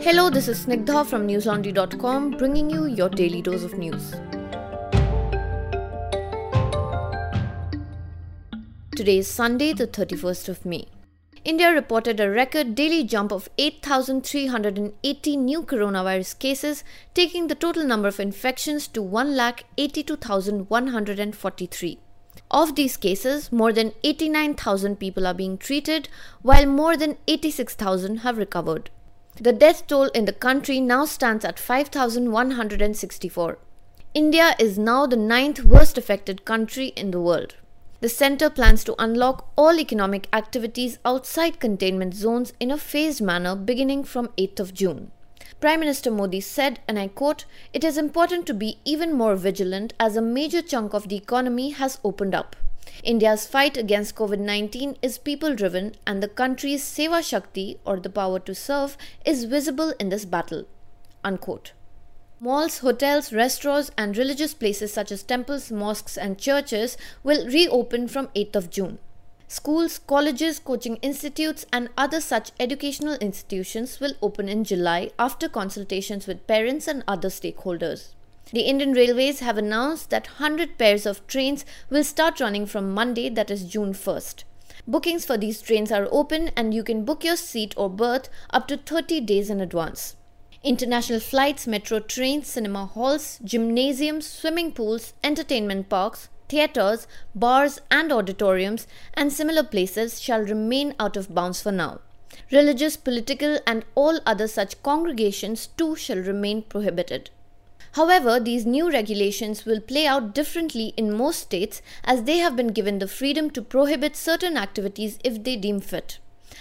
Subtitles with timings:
[0.00, 4.10] Hello, this is Snigdha from newslaundry.com bringing you your daily dose of news.
[8.94, 10.86] Today is Sunday, the 31st of May.
[11.44, 16.84] India reported a record daily jump of 8,380 new coronavirus cases,
[17.14, 21.98] taking the total number of infections to 1,82,143.
[22.50, 26.10] Of these cases, more than 89,000 people are being treated,
[26.42, 28.90] while more than 86,000 have recovered.
[29.38, 33.58] The death toll in the country now stands at 5,164.
[34.14, 37.56] India is now the ninth worst affected country in the world.
[38.00, 43.54] The centre plans to unlock all economic activities outside containment zones in a phased manner
[43.54, 45.10] beginning from 8th of June.
[45.60, 49.92] Prime Minister Modi said, and I quote, It is important to be even more vigilant
[50.00, 52.56] as a major chunk of the economy has opened up.
[53.02, 58.10] India's fight against COVID 19 is people driven, and the country's Seva Shakti, or the
[58.10, 60.66] power to serve, is visible in this battle.
[61.22, 61.72] Unquote.
[62.38, 68.28] Malls, hotels, restaurants, and religious places such as temples, mosques, and churches will reopen from
[68.28, 68.98] 8th of June.
[69.48, 76.26] Schools, colleges, coaching institutes, and other such educational institutions will open in July after consultations
[76.26, 78.15] with parents and other stakeholders.
[78.52, 83.28] The Indian Railways have announced that 100 pairs of trains will start running from Monday,
[83.28, 84.44] that is June 1st.
[84.86, 88.68] Bookings for these trains are open and you can book your seat or berth up
[88.68, 90.14] to 30 days in advance.
[90.62, 98.86] International flights, metro trains, cinema halls, gymnasiums, swimming pools, entertainment parks, theatres, bars, and auditoriums,
[99.14, 102.00] and similar places shall remain out of bounds for now.
[102.52, 107.30] Religious, political, and all other such congregations too shall remain prohibited.
[107.96, 112.74] However, these new regulations will play out differently in most states as they have been
[112.78, 116.18] given the freedom to prohibit certain activities if they deem fit.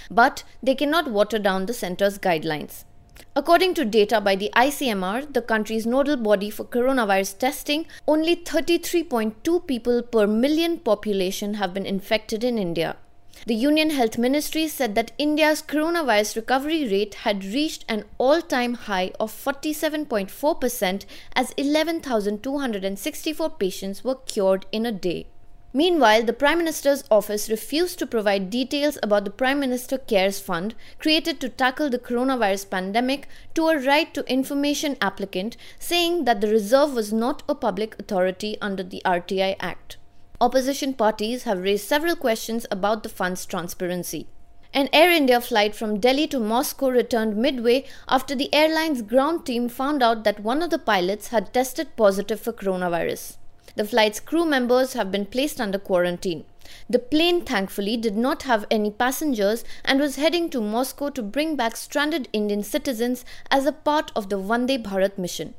[0.09, 2.85] But they cannot water down the centre's guidelines.
[3.35, 9.67] According to data by the ICMR, the country's nodal body for coronavirus testing, only 33.2
[9.67, 12.95] people per million population have been infected in India.
[13.45, 18.73] The Union Health Ministry said that India's coronavirus recovery rate had reached an all time
[18.73, 25.27] high of 47.4% as 11,264 patients were cured in a day.
[25.73, 30.73] Meanwhile, the Prime Minister's office refused to provide details about the Prime Minister Cares Fund
[30.99, 36.47] created to tackle the coronavirus pandemic to a right to information applicant, saying that the
[36.47, 39.97] reserve was not a public authority under the RTI Act.
[40.41, 44.27] Opposition parties have raised several questions about the fund's transparency.
[44.73, 49.69] An Air India flight from Delhi to Moscow returned midway after the airline's ground team
[49.69, 53.37] found out that one of the pilots had tested positive for coronavirus.
[53.77, 56.43] The flight's crew members have been placed under quarantine.
[56.89, 61.55] The plane, thankfully, did not have any passengers and was heading to Moscow to bring
[61.55, 65.53] back stranded Indian citizens as a part of the Vande Bharat mission.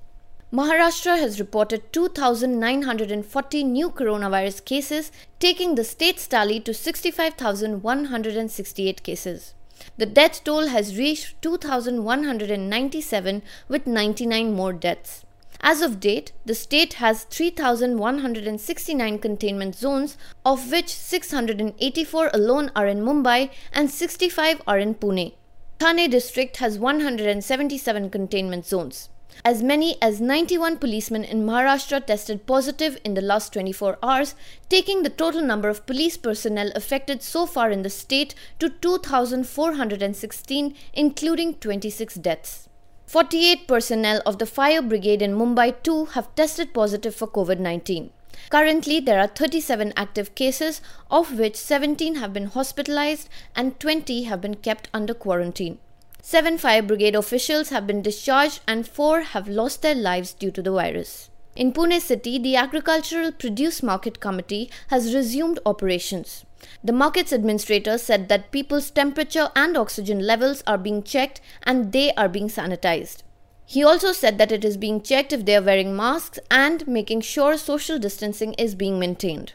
[0.52, 9.54] Maharashtra has reported 2,940 new coronavirus cases, taking the state's tally to 65,168 cases.
[9.96, 15.24] The death toll has reached 2,197 with 99 more deaths.
[15.60, 23.00] As of date, the state has 3,169 containment zones, of which 684 alone are in
[23.00, 25.34] Mumbai and 65 are in Pune.
[25.80, 29.08] Thane district has 177 containment zones.
[29.44, 34.34] As many as 91 policemen in Maharashtra tested positive in the last 24 hours,
[34.69, 40.74] taking the total number of police personnel affected so far in the state to 2,416,
[40.92, 42.69] including 26 deaths.
[43.06, 48.10] 48 personnel of the fire brigade in Mumbai too have tested positive for COVID 19.
[48.50, 50.80] Currently, there are 37 active cases,
[51.10, 55.78] of which 17 have been hospitalized and 20 have been kept under quarantine.
[56.28, 60.60] Seven fire brigade officials have been discharged and four have lost their lives due to
[60.60, 61.31] the virus.
[61.54, 66.44] In Pune city, the Agricultural Produce Market Committee has resumed operations.
[66.82, 72.12] The market's administrator said that people's temperature and oxygen levels are being checked and they
[72.15, 73.22] are being sanitized.
[73.65, 77.21] He also said that it is being checked if they are wearing masks and making
[77.21, 79.53] sure social distancing is being maintained.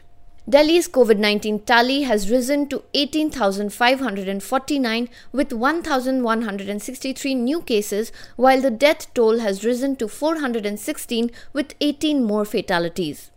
[0.48, 9.14] Delhi's COVID 19 tally has risen to 18,549 with 1,163 new cases, while the death
[9.14, 13.30] toll has risen to 416 with 18 more fatalities.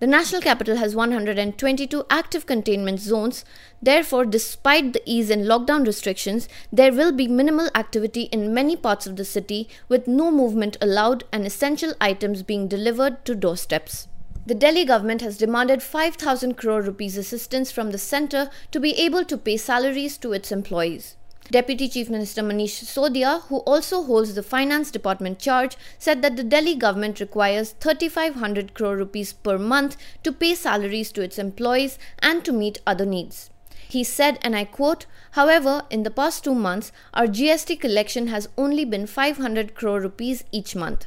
[0.00, 3.44] The national capital has 122 active containment zones.
[3.80, 9.06] Therefore, despite the ease in lockdown restrictions, there will be minimal activity in many parts
[9.06, 14.07] of the city with no movement allowed and essential items being delivered to doorsteps.
[14.48, 19.22] The Delhi government has demanded 5000 crore rupees assistance from the centre to be able
[19.26, 21.16] to pay salaries to its employees.
[21.50, 26.42] Deputy Chief Minister Manish Sisodia, who also holds the Finance Department charge, said that the
[26.42, 32.42] Delhi government requires 3500 crore rupees per month to pay salaries to its employees and
[32.46, 33.50] to meet other needs.
[33.86, 38.48] He said, and I quote, However, in the past two months, our GST collection has
[38.56, 41.06] only been 500 crore rupees each month.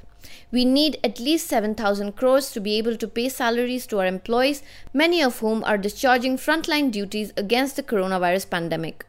[0.52, 4.62] We need at least 7,000 crores to be able to pay salaries to our employees,
[4.94, 9.06] many of whom are discharging frontline duties against the coronavirus pandemic.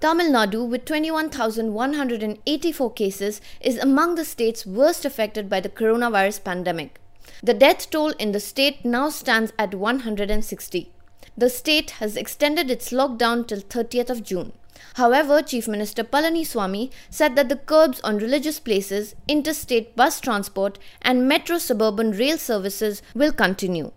[0.00, 7.00] Tamil Nadu, with 21,184 cases, is among the states worst affected by the coronavirus pandemic.
[7.42, 10.92] The death toll in the state now stands at 160
[11.36, 14.52] the state has extended its lockdown till 30th of June.
[14.94, 21.26] However, Chief Minister Palaniswamy said that the curbs on religious places, interstate bus transport, and
[21.26, 23.92] metro suburban rail services will continue.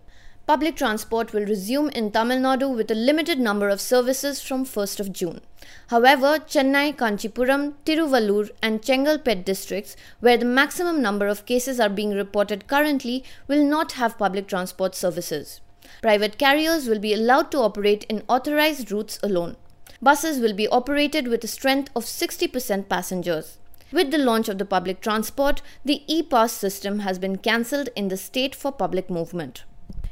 [0.46, 5.00] Public transport will resume in Tamil Nadu with a limited number of services from 1st
[5.00, 5.40] of June.
[5.88, 12.12] However, Chennai, Kanchipuram, Tiruvallur, and Chengalpet districts, where the maximum number of cases are being
[12.12, 15.60] reported currently, will not have public transport services.
[16.00, 19.56] Private carriers will be allowed to operate in authorized routes alone.
[20.02, 23.56] Buses will be operated with a strength of 60% passengers.
[23.92, 28.08] With the launch of the public transport, the e pass system has been cancelled in
[28.08, 29.64] the state for public movement.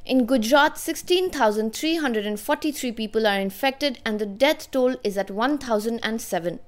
[0.07, 6.61] In Gujarat, 16,343 people are infected and the death toll is at 1,007.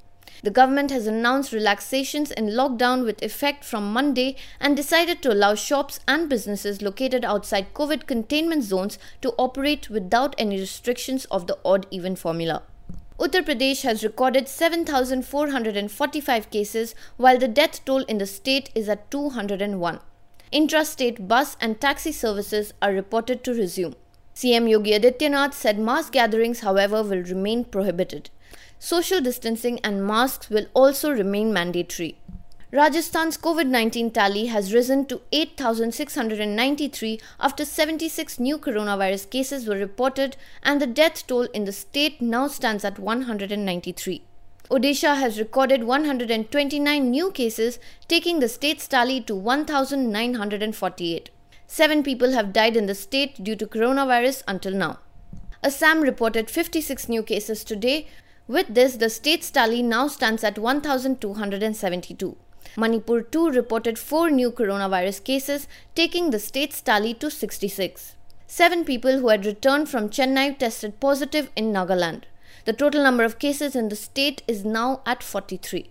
[0.43, 5.55] The government has announced relaxations in lockdown with effect from Monday and decided to allow
[5.55, 11.57] shops and businesses located outside COVID containment zones to operate without any restrictions of the
[11.65, 12.65] odd even formula.
[13.19, 19.11] Uttar Pradesh has recorded 7,445 cases, while the death toll in the state is at
[19.11, 20.01] 201.
[20.53, 23.97] Intrastate bus and taxi services are reported to resume.
[24.35, 28.29] CM Yogi Adityanath said mass gatherings, however, will remain prohibited.
[28.79, 32.19] Social distancing and masks will also remain mandatory.
[32.73, 40.37] Rajasthan's COVID 19 tally has risen to 8,693 after 76 new coronavirus cases were reported,
[40.65, 44.25] and the death toll in the state now stands at 193.
[44.69, 47.79] Odisha has recorded 129 new cases,
[48.09, 51.31] taking the state's tally to 1,948.
[51.69, 54.99] Seven people have died in the state due to coronavirus until now.
[55.63, 58.09] Assam reported 56 new cases today,
[58.49, 62.37] with this, the state's tally now stands at 1,272.
[62.77, 68.17] Manipur too reported 4 new coronavirus cases, taking the state's tally to 66.
[68.47, 72.25] Seven people who had returned from Chennai tested positive in Nagaland.
[72.65, 75.91] The total number of cases in the state is now at 43.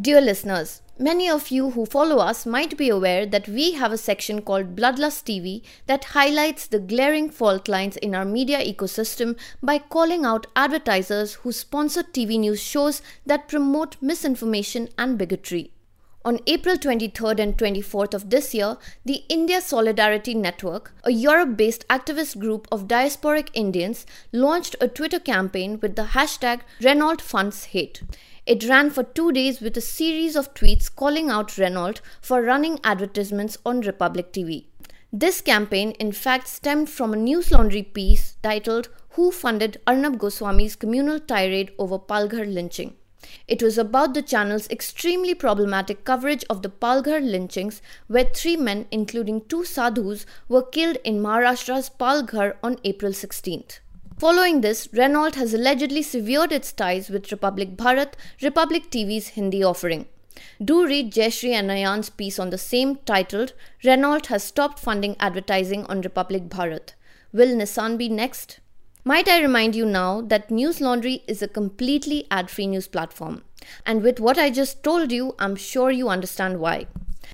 [0.00, 3.98] Dear listeners, Many of you who follow us might be aware that we have a
[3.98, 9.76] section called Bloodlust TV that highlights the glaring fault lines in our media ecosystem by
[9.76, 15.70] calling out advertisers who sponsor TV news shows that promote misinformation and bigotry.
[16.26, 21.86] On April 23rd and 24th of this year, the India Solidarity Network, a Europe based
[21.86, 28.02] activist group of diasporic Indians, launched a Twitter campaign with the hashtag Renault Funds Hate.
[28.44, 32.80] It ran for two days with a series of tweets calling out Renault for running
[32.82, 34.64] advertisements on Republic TV.
[35.12, 40.74] This campaign, in fact, stemmed from a News Laundry piece titled Who Funded Arnab Goswami's
[40.74, 42.94] Communal Tirade Over Palghar Lynching.
[43.48, 48.86] It was about the channel's extremely problematic coverage of the Palghar lynchings, where three men,
[48.90, 53.80] including two sadhus, were killed in Maharashtra's Palghar on April 16th.
[54.18, 60.06] Following this, Renault has allegedly severed its ties with Republic Bharat, Republic TV's Hindi offering.
[60.62, 63.52] Do read Jeshri and Ayan's piece on the same titled
[63.84, 66.94] Renault has stopped funding advertising on Republic Bharat.
[67.32, 68.60] Will Nissan be next?
[69.08, 73.44] Might I remind you now that News Laundry is a completely ad free news platform.
[73.86, 76.88] And with what I just told you, I'm sure you understand why.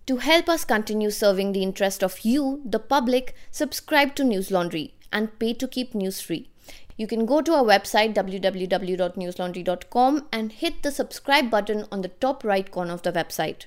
[0.05, 4.93] To help us continue serving the interest of you, the public, subscribe to News Laundry
[5.11, 6.50] and pay to keep news free.
[6.99, 12.45] You can go to our website www.newslaundry.com and hit the subscribe button on the top
[12.45, 13.64] right corner of the website.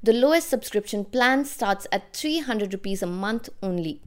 [0.00, 4.00] The lowest subscription plan starts at 300 rupees a month only.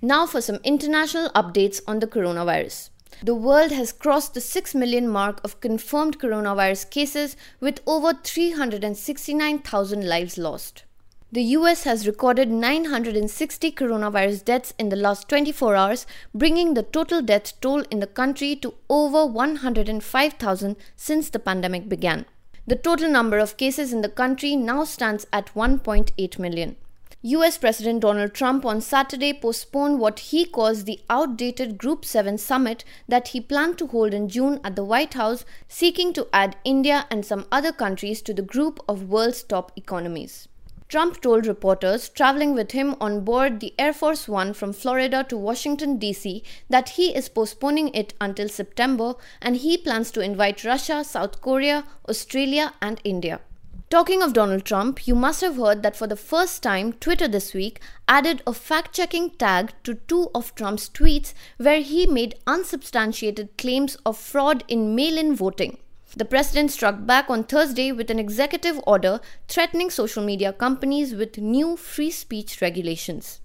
[0.00, 2.90] Now for some international updates on the coronavirus.
[3.20, 10.08] The world has crossed the 6 million mark of confirmed coronavirus cases with over 369,000
[10.08, 10.84] lives lost.
[11.32, 17.20] The US has recorded 960 coronavirus deaths in the last 24 hours, bringing the total
[17.20, 22.24] death toll in the country to over 105,000 since the pandemic began.
[22.68, 26.76] The total number of cases in the country now stands at 1.8 million.
[27.22, 32.84] US President Donald Trump on Saturday postponed what he calls the outdated Group 7 summit
[33.08, 37.06] that he planned to hold in June at the White House, seeking to add India
[37.10, 40.46] and some other countries to the group of world's top economies.
[40.88, 45.36] Trump told reporters traveling with him on board the Air Force One from Florida to
[45.36, 51.02] Washington, D.C., that he is postponing it until September and he plans to invite Russia,
[51.02, 53.40] South Korea, Australia, and India.
[53.90, 57.54] Talking of Donald Trump, you must have heard that for the first time, Twitter this
[57.54, 63.56] week added a fact checking tag to two of Trump's tweets where he made unsubstantiated
[63.56, 65.78] claims of fraud in mail in voting.
[66.14, 71.38] The president struck back on Thursday with an executive order threatening social media companies with
[71.38, 73.40] new free speech regulations.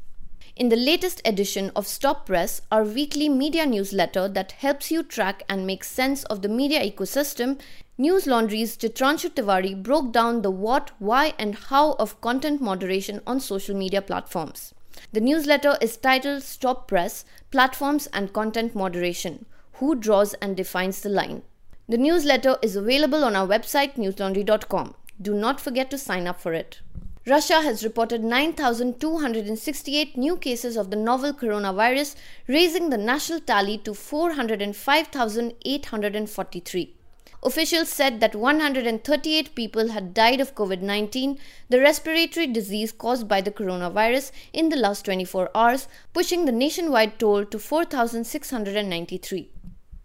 [0.55, 5.41] In the latest edition of Stop Press, our weekly media newsletter that helps you track
[5.49, 7.59] and make sense of the media ecosystem,
[7.97, 13.39] News Laundry's Chitranshu Tiwari broke down the what, why, and how of content moderation on
[13.39, 14.75] social media platforms.
[15.11, 21.09] The newsletter is titled Stop Press Platforms and Content Moderation Who Draws and Defines the
[21.09, 21.41] Line?
[21.89, 24.93] The newsletter is available on our website newslaundry.com.
[25.19, 26.81] Do not forget to sign up for it.
[27.25, 32.15] Russia has reported 9,268 new cases of the novel coronavirus,
[32.47, 36.93] raising the national tally to 405,843.
[37.41, 41.39] Officials said that 138 people had died of COVID 19,
[41.69, 47.17] the respiratory disease caused by the coronavirus, in the last 24 hours, pushing the nationwide
[47.19, 49.49] toll to 4,693.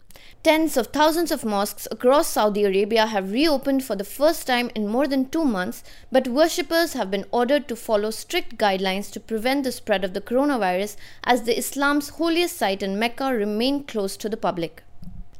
[0.42, 4.88] Tens of thousands of mosques across Saudi Arabia have reopened for the first time in
[4.88, 9.66] more than two months, but worshippers have been ordered to follow strict guidelines to prevent
[9.66, 14.30] the spread of the coronavirus as the Islam's holiest site in Mecca remain closed to
[14.30, 14.85] the public.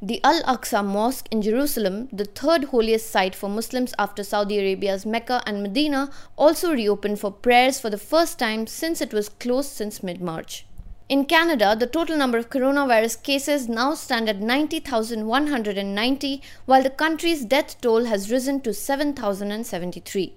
[0.02, 5.06] The Al Aqsa Mosque in Jerusalem, the third holiest site for Muslims after Saudi Arabia's
[5.06, 9.70] Mecca and Medina, also reopened for prayers for the first time since it was closed
[9.70, 10.66] since mid March.
[11.08, 17.46] In Canada, the total number of coronavirus cases now stand at 90,190, while the country's
[17.46, 20.34] death toll has risen to 7,073.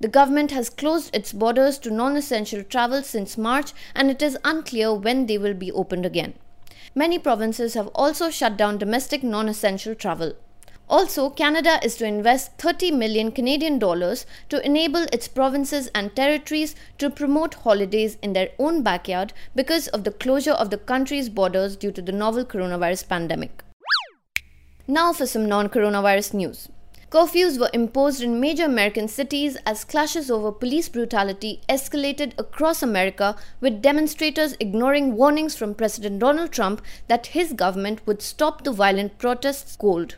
[0.00, 4.36] The government has closed its borders to non essential travel since March, and it is
[4.42, 6.34] unclear when they will be opened again.
[6.98, 10.32] Many provinces have also shut down domestic non essential travel.
[10.88, 16.74] Also, Canada is to invest 30 million Canadian dollars to enable its provinces and territories
[16.96, 21.76] to promote holidays in their own backyard because of the closure of the country's borders
[21.76, 23.62] due to the novel coronavirus pandemic.
[24.88, 26.70] Now for some non-coronavirus news.
[27.08, 33.36] Curfews were imposed in major American cities as clashes over police brutality escalated across America,
[33.60, 39.18] with demonstrators ignoring warnings from President Donald Trump that his government would stop the violent
[39.18, 40.16] protests cold.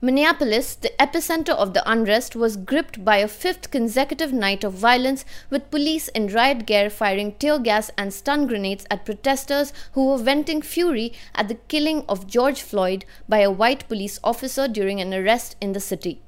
[0.00, 5.24] Minneapolis, the epicenter of the unrest, was gripped by a fifth consecutive night of violence,
[5.50, 10.18] with police in riot gear firing tear gas and stun grenades at protesters who were
[10.18, 15.14] venting fury at the killing of George Floyd by a white police officer during an
[15.14, 16.20] arrest in the city.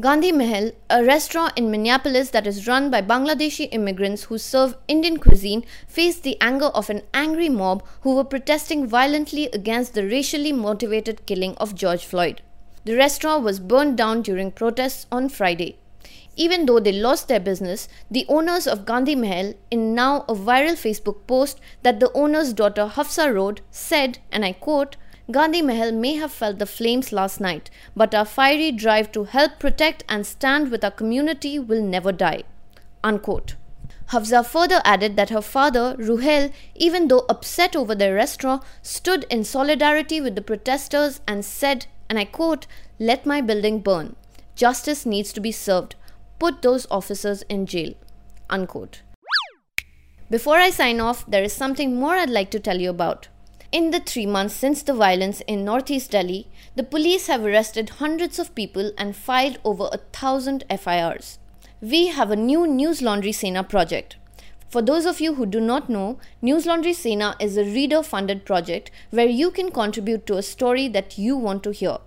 [0.00, 5.18] Gandhi Mahal, a restaurant in Minneapolis that is run by Bangladeshi immigrants who serve Indian
[5.18, 10.52] cuisine, faced the anger of an angry mob who were protesting violently against the racially
[10.52, 12.40] motivated killing of George Floyd.
[12.86, 15.76] The restaurant was burned down during protests on Friday.
[16.34, 20.78] Even though they lost their business, the owners of Gandhi Mahal, in now a viral
[20.80, 24.96] Facebook post that the owner's daughter Hafsa wrote, said, and I quote,
[25.30, 29.58] Gandhi Mahal may have felt the flames last night, but our fiery drive to help
[29.58, 32.42] protect and stand with our community will never die.
[33.04, 33.54] Unquote.
[34.08, 39.44] Hafsa further added that her father, Ruhel, even though upset over their restaurant, stood in
[39.44, 42.66] solidarity with the protesters and said, and I quote,
[42.98, 44.16] Let my building burn.
[44.56, 45.94] Justice needs to be served.
[46.40, 47.94] Put those officers in jail.
[48.48, 49.02] Unquote.
[50.28, 53.28] Before I sign off, there is something more I'd like to tell you about.
[53.72, 58.40] In the three months since the violence in northeast Delhi, the police have arrested hundreds
[58.40, 61.38] of people and filed over a thousand FIRs.
[61.80, 64.16] We have a new News Laundry Sena project.
[64.68, 68.44] For those of you who do not know, News Laundry Sena is a reader funded
[68.44, 71.98] project where you can contribute to a story that you want to hear.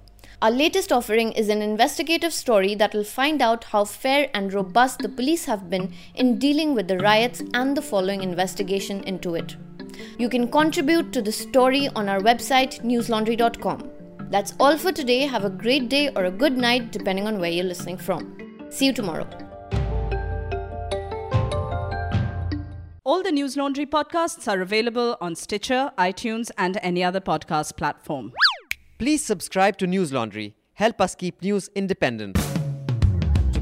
[0.41, 4.99] Our latest offering is an investigative story that will find out how fair and robust
[4.99, 9.55] the police have been in dealing with the riots and the following investigation into it.
[10.17, 13.89] You can contribute to the story on our website newslaundry.com.
[14.29, 15.21] That's all for today.
[15.21, 18.37] Have a great day or a good night, depending on where you're listening from.
[18.69, 19.27] See you tomorrow.
[23.05, 28.31] All the News Laundry podcasts are available on Stitcher, iTunes, and any other podcast platform.
[28.97, 30.55] Please subscribe to News Laundry.
[30.75, 32.37] Help us keep news independent.